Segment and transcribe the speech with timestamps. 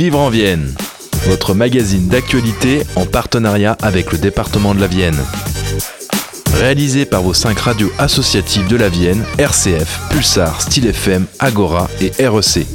[0.00, 0.72] Vivre en Vienne,
[1.26, 5.18] votre magazine d'actualité en partenariat avec le département de la Vienne.
[6.54, 12.12] Réalisé par vos cinq radios associatives de la Vienne, RCF, Pulsar, Style FM, Agora et
[12.26, 12.66] REC.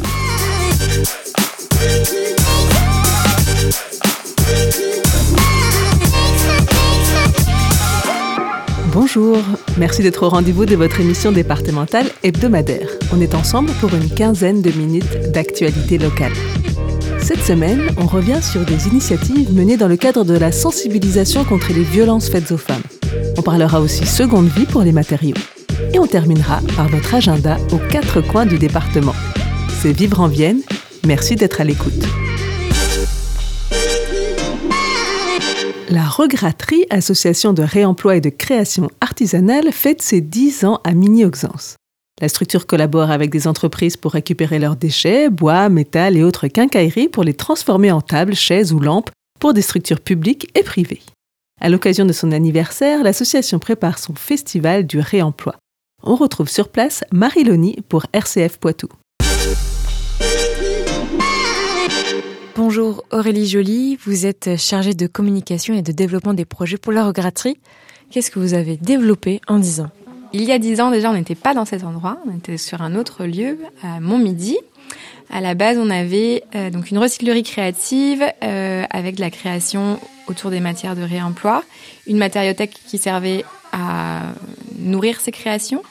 [8.93, 9.39] Bonjour,
[9.79, 12.89] merci d'être au rendez-vous de votre émission départementale hebdomadaire.
[13.11, 16.33] On est ensemble pour une quinzaine de minutes d'actualité locale.
[17.25, 21.73] Cette semaine, on revient sur des initiatives menées dans le cadre de la sensibilisation contre
[21.73, 22.83] les violences faites aux femmes.
[23.35, 25.33] On parlera aussi seconde vie pour les matériaux.
[25.91, 29.15] Et on terminera par votre agenda aux quatre coins du département.
[29.81, 30.61] C'est Vivre en Vienne.
[31.03, 31.93] Merci d'être à l'écoute.
[35.89, 41.75] La Regraterie, association de réemploi et de création artisanale, fête ses 10 ans à Mini-Auxence.
[42.21, 47.09] La structure collabore avec des entreprises pour récupérer leurs déchets, bois, métal et autres quincailleries
[47.09, 51.01] pour les transformer en tables, chaises ou lampes pour des structures publiques et privées.
[51.59, 55.55] À l'occasion de son anniversaire, l'association prépare son festival du réemploi.
[56.03, 58.87] On retrouve sur place Marie Loni pour RCF Poitou.
[62.55, 67.05] Bonjour Aurélie Joly, vous êtes chargée de communication et de développement des projets pour la
[67.05, 67.57] regraterie.
[68.09, 69.91] Qu'est-ce que vous avez développé en 10 ans?
[70.37, 72.81] Il y a 10 ans déjà, on n'était pas dans cet endroit, on était sur
[72.81, 74.57] un autre lieu, à Montmidi.
[75.29, 79.97] À la base, on avait euh, donc une recyclerie créative euh, avec de la création
[80.27, 81.63] autour des matières de réemploi,
[82.05, 84.23] une matériothèque qui servait à
[84.77, 85.83] nourrir ces créations.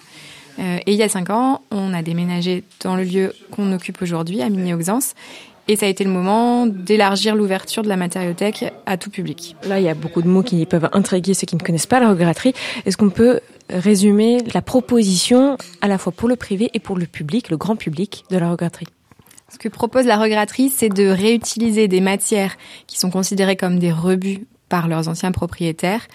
[0.58, 4.02] Euh, et il y a 5 ans, on a déménagé dans le lieu qu'on occupe
[4.02, 5.14] aujourd'hui, à Mini-Auxence,
[5.68, 9.56] et ça a été le moment d'élargir l'ouverture de la matériothèque à tout public.
[9.66, 12.00] Là, il y a beaucoup de mots qui peuvent intriguer ceux qui ne connaissent pas
[12.00, 12.54] la regraterie.
[12.86, 17.06] Est-ce qu'on peut résumer la proposition à la fois pour le privé et pour le
[17.06, 18.88] public, le grand public de la regraterie
[19.48, 23.92] Ce que propose la regraterie, c'est de réutiliser des matières qui sont considérées comme des
[23.92, 26.06] rebuts par leurs anciens propriétaires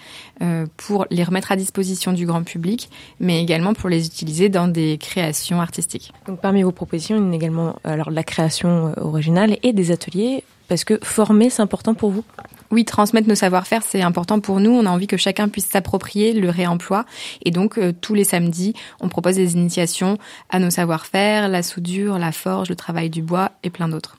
[0.42, 4.68] euh, pour les remettre à disposition du grand public, mais également pour les utiliser dans
[4.68, 6.12] des créations artistiques.
[6.26, 9.72] Donc parmi vos propositions, il y a également alors, de la création euh, originale et
[9.72, 12.24] des ateliers, parce que former, c'est important pour vous?
[12.70, 14.70] Oui, transmettre nos savoir-faire, c'est important pour nous.
[14.70, 17.06] On a envie que chacun puisse s'approprier le réemploi.
[17.42, 20.16] Et donc, euh, tous les samedis, on propose des initiations
[20.48, 24.18] à nos savoir-faire, la soudure, la forge, le travail du bois et plein d'autres.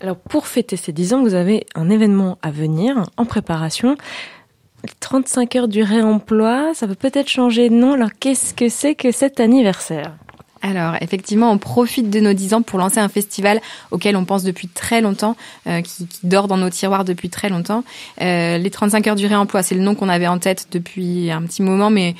[0.00, 3.96] Alors pour fêter ces 10 ans, vous avez un événement à venir en préparation.
[5.00, 7.94] 35 heures du réemploi, ça peut peut-être changer de nom.
[7.94, 10.14] Alors qu'est-ce que c'est que cet anniversaire?
[10.62, 14.42] Alors effectivement, on profite de nos 10 ans pour lancer un festival auquel on pense
[14.42, 15.36] depuis très longtemps,
[15.66, 17.84] euh, qui, dort dans nos tiroirs depuis très longtemps.
[18.20, 21.42] Euh, les 35 heures du réemploi, c'est le nom qu'on avait en tête depuis un
[21.42, 22.16] petit moment, mais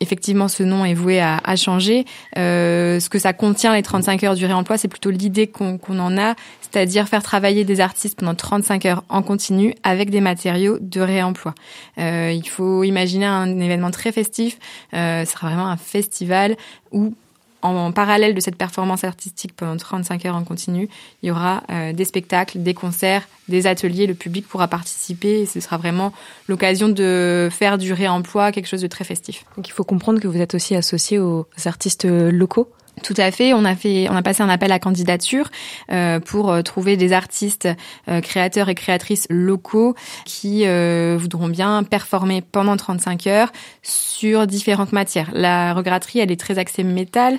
[0.00, 2.04] effectivement, ce nom est voué à, changer.
[2.38, 6.18] Euh, ce que ça contient, les 35 heures du réemploi, c'est plutôt l'idée qu'on en
[6.18, 11.00] a, c'est-à-dire faire travailler des artistes pendant 35 heures en continu avec des matériaux de
[11.00, 11.54] réemploi.
[11.98, 14.58] Euh, il faut imaginer un événement très festif.
[14.94, 16.56] Euh, ce sera vraiment un festival
[16.92, 17.14] où
[17.62, 20.88] en parallèle de cette performance artistique pendant 35 heures en continu,
[21.22, 25.46] il y aura euh, des spectacles, des concerts, des ateliers, le public pourra participer et
[25.46, 26.12] ce sera vraiment
[26.48, 29.44] l'occasion de faire du réemploi quelque chose de très festif.
[29.56, 32.68] Donc il faut comprendre que vous êtes aussi associé aux artistes locaux
[33.02, 33.54] tout à fait.
[33.54, 35.48] On a fait, on a passé un appel à candidature
[35.90, 37.68] euh, pour euh, trouver des artistes,
[38.08, 43.52] euh, créateurs et créatrices locaux qui euh, voudront bien performer pendant 35 heures
[43.82, 45.30] sur différentes matières.
[45.32, 47.38] La regraterie, elle est très axée métal,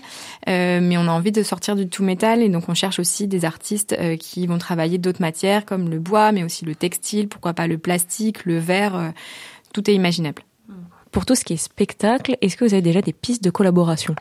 [0.49, 3.27] euh, mais on a envie de sortir du tout métal et donc on cherche aussi
[3.27, 7.27] des artistes euh, qui vont travailler d'autres matières comme le bois, mais aussi le textile,
[7.27, 9.13] pourquoi pas le plastique, le verre.
[9.73, 10.43] tout est imaginable.
[11.11, 14.15] Pour tout ce qui est spectacle, est-ce que vous avez déjà des pistes de collaboration?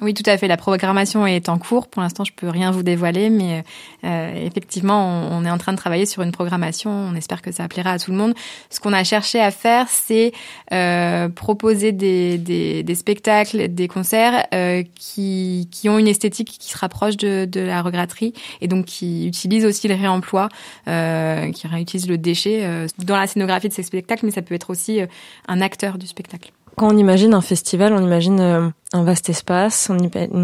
[0.00, 0.46] Oui, tout à fait.
[0.46, 1.88] La programmation est en cours.
[1.88, 3.64] Pour l'instant, je peux rien vous dévoiler, mais
[4.04, 6.90] euh, effectivement, on, est en train de travailler sur une programmation.
[6.90, 8.34] On espère que ça plaira à tout le monde.
[8.70, 10.32] Ce qu'on a cherché à faire, c'est
[10.72, 17.48] euh, proposer des, spectacles, des concerts euh, qui, ont une esthétique qui se rapproche de,
[17.60, 20.48] la regraterie et donc qui utilisent aussi le réemploi,
[20.84, 25.00] qui réutilisent le déchet dans la scénographie de ces spectacles, mais ça peut être aussi
[25.48, 26.52] un acteur du spectacle.
[26.78, 29.98] Quand on imagine un festival, on imagine euh, un vaste espace, on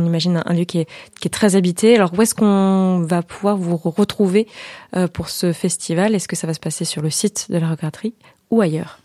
[0.05, 1.95] imagine un lieu qui est, très habité.
[1.95, 4.49] Alors où est-ce qu'on va pouvoir vous retrouver
[4.97, 6.13] euh, pour ce festival?
[6.13, 8.15] Est-ce que ça va se passer sur le site de la regraterie
[8.51, 8.99] ou ailleurs?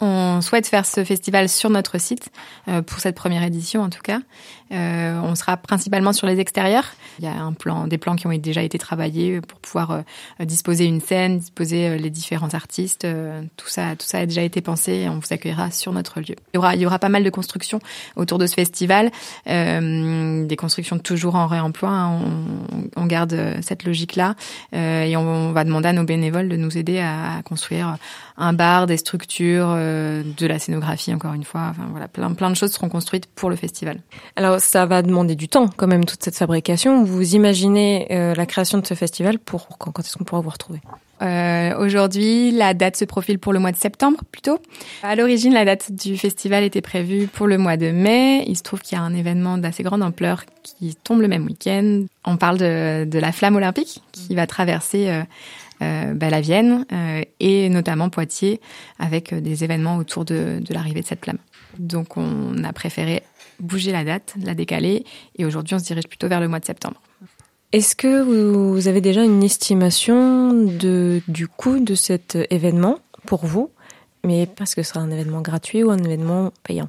[0.00, 2.30] On souhaite faire ce festival sur notre site,
[2.68, 4.20] euh, pour cette première édition en tout cas.
[4.72, 6.84] Euh, on sera principalement sur les extérieurs.
[7.18, 10.44] Il y a un plan, des plans qui ont déjà été travaillés pour pouvoir euh,
[10.44, 13.04] disposer une scène, disposer euh, les différents artistes.
[13.04, 16.20] Euh, tout ça, tout ça a déjà été pensé et on vous accueillera sur notre
[16.20, 16.36] lieu.
[16.52, 17.80] Il y aura, il y aura pas mal de constructions
[18.16, 19.10] autour de ce festival,
[19.46, 21.90] des constructions toujours en réemploi.
[21.90, 22.20] Hein.
[22.96, 24.34] On, on, garde cette logique-là
[24.72, 27.96] et on, on, va demander à nos bénévoles de nous aider à, construire
[28.36, 29.68] un bar, des structures,
[30.22, 31.68] de la scénographie encore une fois.
[31.70, 34.00] Enfin voilà, plein, plein de choses seront construites pour le festival.
[34.36, 37.04] Alors ça va demander du temps quand même toute cette fabrication.
[37.04, 40.50] Vous imaginez euh, la création de ce festival pour quand, quand est-ce qu'on pourra vous
[40.50, 40.80] retrouver?
[41.20, 44.58] Euh, Aujourd'hui, la date se profile pour le mois de septembre plutôt.
[45.02, 48.44] À l'origine, la date du festival était prévue pour le mois de mai.
[48.46, 51.44] Il se trouve qu'il y a un événement d'assez grande ampleur qui tombe le même
[51.46, 52.04] week-end.
[52.24, 55.24] On parle de, de la flamme olympique qui va traverser euh, euh,
[55.80, 58.60] bah, la Vienne euh, et notamment Poitiers
[58.98, 61.38] avec euh, des événements autour de, de l'arrivée de cette flamme.
[61.78, 63.22] Donc on a préféré
[63.60, 65.04] bouger la date, la décaler,
[65.36, 67.00] et aujourd'hui on se dirige plutôt vers le mois de septembre.
[67.72, 73.70] Est-ce que vous avez déjà une estimation de, du coût de cet événement pour vous
[74.24, 76.88] Mais parce que ce sera un événement gratuit ou un événement payant?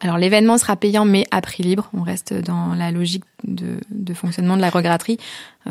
[0.00, 1.88] Alors l'événement sera payant mais à prix libre.
[1.94, 5.18] On reste dans la logique de, de fonctionnement de la regraterie.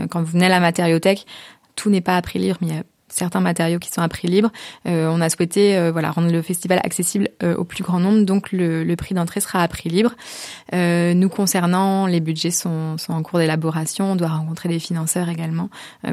[0.10, 1.26] Quand vous venez à la matériothèque,
[1.78, 4.10] tout n'est pas à prix libre, mais il y a certains matériaux qui sont à
[4.10, 4.52] prix libre.
[4.86, 8.26] Euh, on a souhaité euh, voilà rendre le festival accessible euh, au plus grand nombre,
[8.26, 10.16] donc le, prix d'entrée sera à prix libre.
[10.74, 14.12] Nous concernant, les budgets sont, en cours d'élaboration.
[14.12, 15.70] On doit rencontrer des financeurs également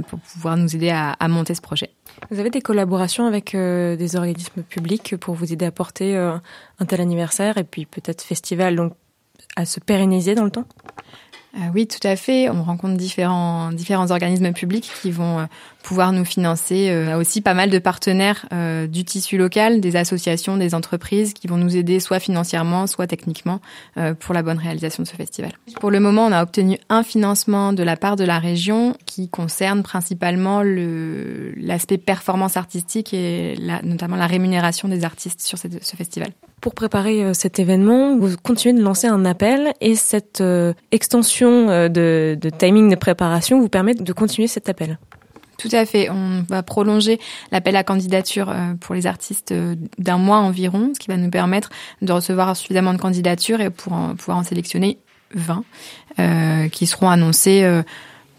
[0.08, 1.90] pour pouvoir nous aider à, à, monter ce projet.
[2.30, 7.00] Vous avez des collaborations avec des organismes publics pour vous aider à porter un tel
[7.00, 8.92] anniversaire et puis peut-être festival donc
[9.56, 10.66] à se pérenniser dans le temps?
[11.56, 12.48] Euh, oui, tout à fait.
[12.50, 15.44] On rencontre différents, différents organismes publics qui vont euh,
[15.82, 16.88] pouvoir nous financer.
[16.90, 21.46] Euh, aussi pas mal de partenaires euh, du tissu local, des associations, des entreprises qui
[21.46, 23.60] vont nous aider soit financièrement, soit techniquement
[24.20, 25.52] pour la bonne réalisation de ce festival.
[25.80, 29.28] Pour le moment, on a obtenu un financement de la part de la région qui
[29.28, 36.30] concerne principalement l'aspect performance artistique et la, notamment la rémunération des artistes sur ce festival.
[36.64, 41.68] Pour préparer euh, cet événement, vous continuez de lancer un appel et cette euh, extension
[41.68, 44.98] euh, de, timing de préparation vous permet de continuer cet appel.
[45.58, 46.08] Tout à fait.
[46.08, 47.20] On va prolonger
[47.52, 48.50] l'appel à candidature
[48.80, 49.52] pour les artistes
[49.98, 51.68] d'un mois environ, ce qui va nous permettre
[52.00, 54.96] de recevoir suffisamment de candidatures et pour pouvoir en sélectionner
[55.34, 55.64] 20
[56.18, 57.82] euh, qui seront annoncés euh,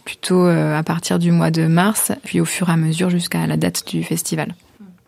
[0.03, 3.55] plutôt à partir du mois de mars, puis au fur et à mesure jusqu'à la
[3.55, 4.55] date du festival.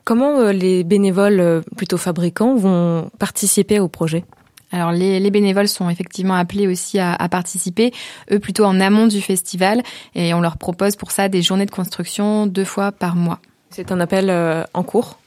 [0.07, 4.23] Comment euh, les bénévoles, euh, plutôt fabricants, vont participer au projet?
[4.71, 7.91] Alors les, les, bénévoles sont effectivement appelés aussi à, à, participer,
[8.31, 9.83] eux plutôt en amont du festival,
[10.15, 13.39] et on leur propose pour ça des journées de construction deux fois par mois.
[13.69, 15.19] C'est un appel euh, en cours?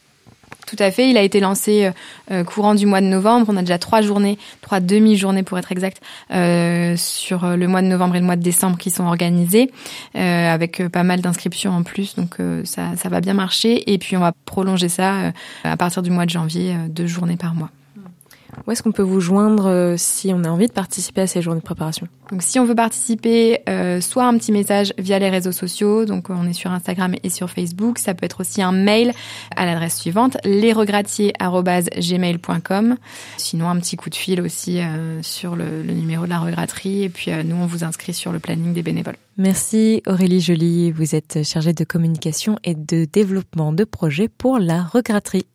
[0.70, 1.10] Tout à fait.
[1.10, 1.90] Il a été lancé
[2.30, 3.46] euh, courant du mois de novembre.
[3.48, 6.00] On a déjà trois journées, trois demi-journées pour être exact,
[6.32, 9.70] euh, sur le mois de novembre et le mois de décembre qui sont organisées,
[10.16, 12.14] euh, avec pas mal d'inscriptions en plus.
[12.14, 13.92] Donc ça, ça va bien marcher.
[13.92, 15.32] Et puis on va prolonger ça
[15.64, 17.70] à partir du mois de janvier, deux journées par mois.
[18.66, 21.42] Où est-ce qu'on peut vous joindre euh, si on a envie de participer à ces
[21.42, 22.08] journées de préparation?
[22.30, 26.30] Donc si on veut participer, euh, soit un petit message via les réseaux sociaux, donc
[26.30, 29.12] on est sur Instagram et sur Facebook, ça peut être aussi un mail
[29.56, 32.96] à l'adresse suivante, lesregratiers.gmail.com.
[33.36, 37.02] Sinon un petit coup de fil aussi euh, sur le, le, numéro de la regraterie
[37.02, 39.16] et puis euh, nous on vous inscrit sur le planning des bénévoles.
[39.36, 44.84] Merci Aurélie Joly, vous êtes chargée de communication et de développement de projets pour la
[44.84, 45.46] regraterie.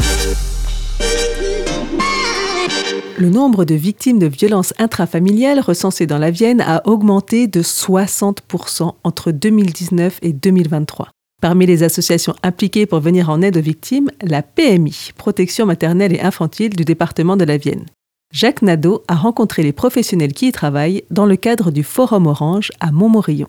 [3.17, 8.91] Le nombre de victimes de violences intrafamiliales recensées dans la Vienne a augmenté de 60%
[9.05, 11.07] entre 2019 et 2023.
[11.41, 16.19] Parmi les associations impliquées pour venir en aide aux victimes, la PMI, Protection maternelle et
[16.19, 17.86] infantile du département de la Vienne.
[18.34, 22.74] Jacques Nadeau a rencontré les professionnels qui y travaillent dans le cadre du Forum Orange
[22.81, 23.48] à Montmorillon.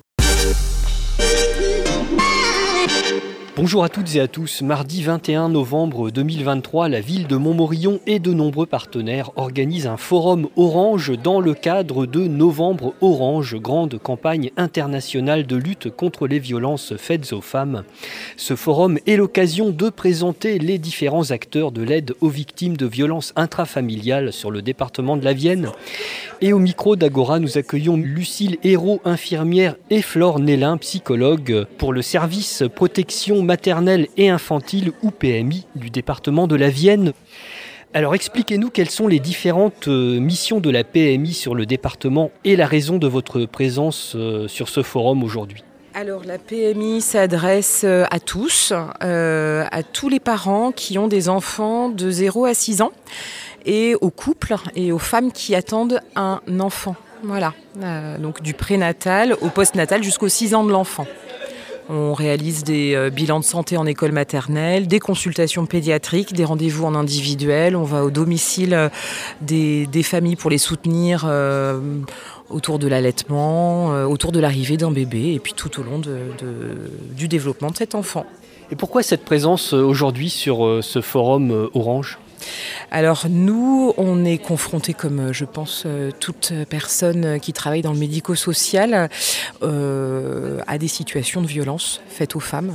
[3.56, 4.60] Bonjour à toutes et à tous.
[4.60, 10.48] Mardi 21 novembre 2023, la ville de Montmorillon et de nombreux partenaires organisent un forum
[10.56, 16.98] orange dans le cadre de Novembre Orange, grande campagne internationale de lutte contre les violences
[16.98, 17.84] faites aux femmes.
[18.36, 23.32] Ce forum est l'occasion de présenter les différents acteurs de l'aide aux victimes de violences
[23.36, 25.70] intrafamiliales sur le département de la Vienne.
[26.42, 32.02] Et au micro d'Agora, nous accueillons Lucille Hérault, infirmière, et Flore Nélin, psychologue, pour le
[32.02, 37.12] service protection maternelle et infantile ou PMI du département de la Vienne.
[37.94, 42.66] Alors expliquez-nous quelles sont les différentes missions de la PMI sur le département et la
[42.66, 44.14] raison de votre présence
[44.48, 45.64] sur ce forum aujourd'hui.
[45.94, 51.30] alors la PMI s'adresse euh, à tous, euh, à tous les parents qui ont des
[51.30, 52.92] enfants de 0 à 6 ans
[53.64, 56.96] et aux couples et aux femmes qui attendent un enfant.
[57.22, 61.06] Voilà, euh, donc du prénatal au postnatal jusqu'aux 6 ans de l'enfant.
[61.88, 66.94] On réalise des bilans de santé en école maternelle, des consultations pédiatriques, des rendez-vous en
[66.94, 67.76] individuel.
[67.76, 68.90] On va au domicile
[69.40, 71.26] des, familles pour les soutenir
[72.50, 77.28] autour de l'allaitement, euh, autour de l'arrivée d'un bébé et puis tout au long du
[77.28, 78.26] développement de cet enfant.
[78.70, 82.18] Et pourquoi cette présence euh, aujourd'hui sur euh, ce forum Orange?
[82.90, 85.86] Alors nous, on est confrontés, comme je pense
[86.20, 89.08] toute personne qui travaille dans le médico-social,
[89.62, 92.72] à des situations de violence faites aux femmes,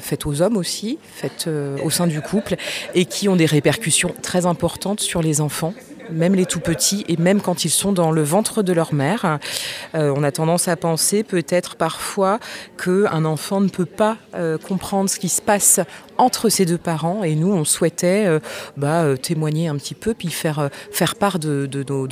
[0.00, 1.48] faites aux hommes aussi, faites
[1.82, 2.56] au sein du couple,
[2.94, 5.74] et qui ont des répercussions très importantes sur les enfants
[6.12, 9.38] même les tout petits, et même quand ils sont dans le ventre de leur mère.
[9.94, 12.38] Euh, on a tendance à penser peut-être parfois
[12.82, 15.80] qu'un enfant ne peut pas euh, comprendre ce qui se passe
[16.18, 18.40] entre ses deux parents, et nous, on souhaitait euh,
[18.76, 21.68] bah, témoigner un petit peu, puis faire, faire part de,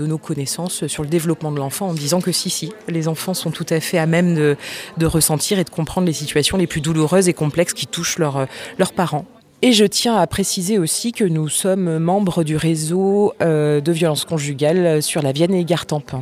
[0.06, 3.50] nos, connaissances sur le développement de l'enfant en disant que si, si, les enfants sont
[3.50, 7.28] tout à fait à même de, ressentir et de comprendre les situations les plus douloureuses
[7.28, 8.46] et complexes qui touchent leurs
[8.94, 9.26] parents.
[9.60, 14.24] Et je tiens à préciser aussi que nous sommes membres du réseau euh, de violences
[14.24, 16.12] conjugales sur la Vienne et Gartempe.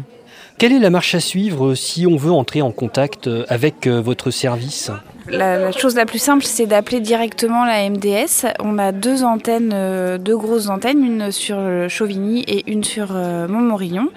[0.57, 4.31] Quelle est la marche à suivre si on veut entrer en contact avec euh, votre
[4.31, 4.91] service?
[5.29, 8.47] La, chose la plus simple, c'est d'appeler directement la MDS.
[8.61, 11.59] On a deux antennes, euh, deux grosses antennes, une sur
[11.91, 14.09] Chauvigny et une sur Montmorillon.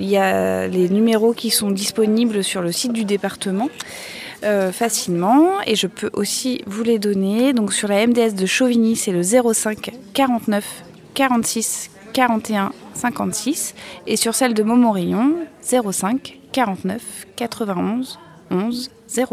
[0.00, 3.68] Il y a les numéros qui sont disponibles sur le site du département.
[4.46, 7.52] Euh, facilement et je peux aussi vous les donner.
[7.52, 10.84] Donc sur la MDS de Chauvigny, c'est le 05 49
[11.14, 13.74] 46 41 56
[14.06, 18.20] et sur celle de Montmorillon, 05 49 91
[18.52, 18.90] 11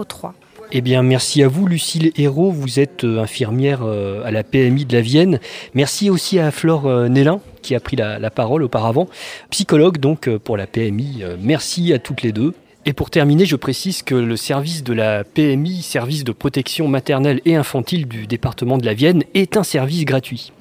[0.08, 0.34] 03.
[0.72, 2.50] Eh bien, merci à vous, Lucille Hérault.
[2.50, 5.40] Vous êtes euh, infirmière euh, à la PMI de la Vienne.
[5.76, 9.08] Merci aussi à Flore Nélin, qui a pris la, la parole auparavant.
[9.52, 11.24] Psychologue, donc, pour la PMI.
[11.40, 12.56] Merci à toutes les deux.
[12.86, 17.40] Et pour terminer, je précise que le service de la PMI, service de protection maternelle
[17.46, 20.52] et infantile du département de la Vienne, est un service gratuit.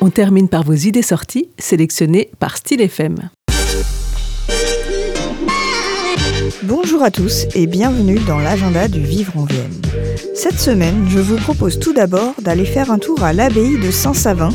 [0.00, 3.28] On termine par vos idées sorties, sélectionnées par Style FM.
[6.62, 9.82] Bonjour à tous et bienvenue dans l'agenda du Vivre en Vienne.
[10.34, 14.50] Cette semaine, je vous propose tout d'abord d'aller faire un tour à l'abbaye de Saint-Savin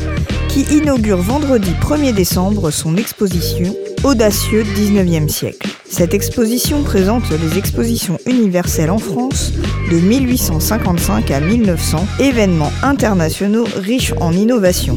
[0.48, 5.68] qui inaugure vendredi 1er décembre son exposition Audacieux 19e siècle.
[5.88, 9.52] Cette exposition présente les expositions universelles en France
[9.92, 14.96] de 1855 à 1900, événements internationaux riches en innovation.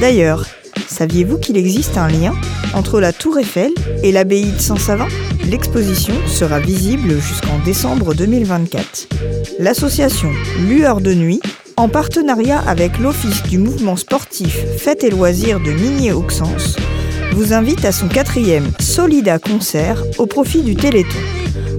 [0.00, 0.46] D'ailleurs,
[0.86, 2.34] saviez-vous qu'il existe un lien
[2.72, 3.72] entre la Tour Eiffel
[4.04, 5.08] et l'abbaye de Saint-Savin?
[5.50, 9.08] L'exposition sera visible jusqu'en décembre 2024.
[9.58, 10.30] L'association
[10.68, 11.40] Lueur de Nuit
[11.76, 16.76] en partenariat avec l'Office du mouvement sportif Fêtes et loisirs de Migné-Auxence,
[17.36, 21.18] vous invite à son quatrième Solida concert au profit du Téléthon.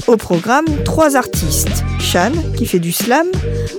[0.06, 1.84] Au programme, trois artistes.
[2.00, 3.26] Shan, qui fait du slam,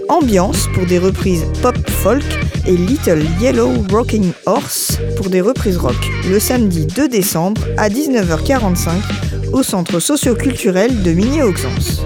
[0.09, 2.25] Ambiance pour des reprises pop-folk
[2.67, 5.95] et Little Yellow Rocking Horse pour des reprises rock.
[6.29, 8.91] Le samedi 2 décembre à 19h45
[9.53, 12.03] au centre socioculturel de Migné-Auxence.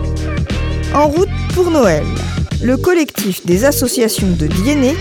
[0.95, 2.05] En route pour Noël
[2.63, 4.95] le collectif des associations de Diennet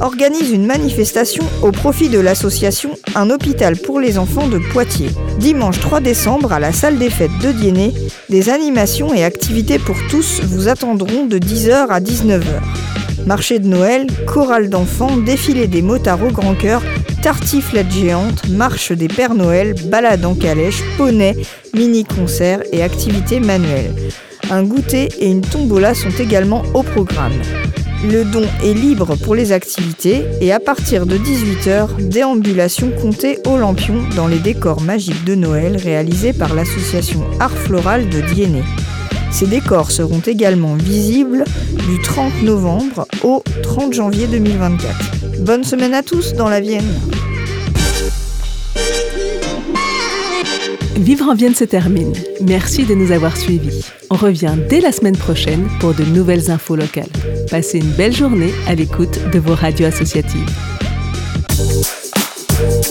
[0.00, 5.10] organise une manifestation au profit de l'association Un hôpital pour les enfants de Poitiers.
[5.38, 7.92] Dimanche 3 décembre à la salle des fêtes de Diennet,
[8.28, 12.42] des animations et activités pour tous vous attendront de 10h à 19h.
[13.26, 16.82] Marché de Noël, chorale d'enfants, défilé des motards au grand cœur,
[17.22, 21.36] tartiflette géante, marche des Pères Noël, balade en calèche, poney,
[21.74, 23.94] mini-concert et activités manuelles.
[24.50, 27.34] Un goûter et une tombola sont également au programme.
[28.04, 33.56] Le don est libre pour les activités et à partir de 18h, déambulation comptée au
[33.56, 38.62] lampion dans les décors magiques de Noël réalisés par l'association Art Floral de Diennet.
[39.32, 41.42] Ces décors seront également visibles
[41.88, 45.40] du 30 novembre au 30 janvier 2024.
[45.40, 46.94] Bonne semaine à tous dans la Vienne
[50.98, 52.12] Vivre en Vienne se termine.
[52.40, 53.84] Merci de nous avoir suivis.
[54.10, 57.08] On revient dès la semaine prochaine pour de nouvelles infos locales.
[57.50, 60.50] Passez une belle journée à l'écoute de vos radios associatives.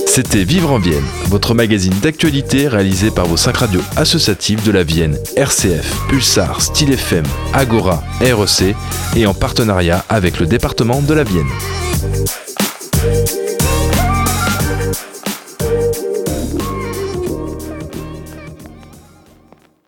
[0.05, 4.83] C'était Vivre en Vienne, votre magazine d'actualité réalisé par vos cinq radios associatives de la
[4.83, 8.73] Vienne, RCF, Pulsar, Style FM, Agora, REC
[9.17, 12.46] et en partenariat avec le département de la Vienne.